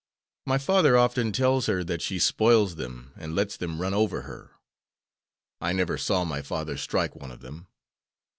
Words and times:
My 0.47 0.57
father 0.57 0.97
often 0.97 1.31
tells 1.31 1.67
her 1.67 1.83
that 1.83 2.01
she 2.01 2.17
spoils 2.17 2.73
them, 2.75 3.13
and 3.17 3.35
lets 3.35 3.55
them 3.55 3.79
run 3.79 3.93
over 3.93 4.23
her. 4.23 4.49
I 5.61 5.73
never 5.73 5.95
saw 5.99 6.23
my 6.25 6.41
father 6.41 6.75
strike 6.75 7.15
one 7.15 7.29
of 7.29 7.41
them. 7.41 7.67